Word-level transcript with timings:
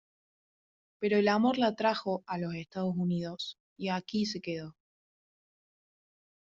Pero 0.97 1.17
el 1.19 1.27
amor 1.27 1.59
la 1.59 1.75
trajo 1.75 2.23
a 2.25 2.39
los 2.39 2.55
Estados 2.55 2.95
Unidos 2.97 3.59
y 3.77 3.89
aquí 3.89 4.25
se 4.25 4.41
quedó. 4.41 4.75